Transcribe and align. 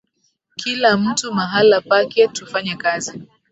kila 0.55 0.97
mtu 0.97 1.33
mahala 1.33 1.81
pake 1.81 2.27
tufanye 2.27 2.75
kazi 2.75 3.21